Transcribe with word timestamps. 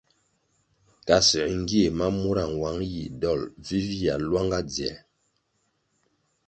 Kasuer 1.05 1.51
ngie 1.59 1.85
ma 1.97 2.07
mura 2.19 2.43
nwang 2.53 2.79
yih 2.91 3.09
dol 3.21 3.41
vivia 3.67 4.13
luanga 4.27 4.59
dzier 4.69 4.95
ritu. 4.95 5.03